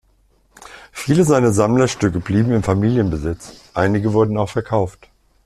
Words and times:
Viele 0.91 1.23
seiner 1.25 1.51
Sammlerstücke 1.51 2.19
blieben 2.21 2.51
im 2.53 2.63
Familienbesitz, 2.63 3.61
einige 3.75 4.13
wurden 4.13 4.35
auch 4.35 4.49
verkauft. 4.49 5.09